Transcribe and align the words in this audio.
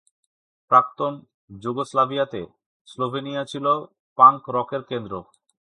প্রাক্তন 0.71 1.13
যুগোস্লাভিয়াতে, 1.61 2.41
স্লোভেনিয়া 2.87 3.43
ছিল 3.45 3.65
পাঙ্ক 4.17 4.41
রকের 4.49 4.83
কেন্দ্র। 4.83 5.13